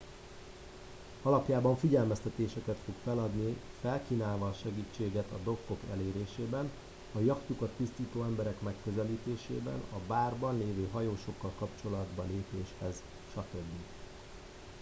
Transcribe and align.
alapjában 1.23 1.77
figyelmeztetéseket 1.77 2.77
fog 2.85 2.93
feladni 3.03 3.57
felkínálva 3.81 4.53
segítségét 4.61 5.31
a 5.31 5.39
dokkok 5.43 5.79
elérésében 5.91 6.71
a 7.13 7.19
yachtjukat 7.19 7.69
tisztító 7.77 8.23
emberek 8.23 8.61
megközelítésében 8.61 9.81
a 9.93 9.97
bárban 10.07 10.57
lévő 10.57 10.87
hajósokkal 10.91 11.51
kapcsolatba 11.57 12.23
lépéshez 12.23 13.01
stb 13.31 13.79